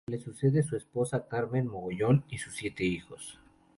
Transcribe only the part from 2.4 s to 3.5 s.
siete hijos.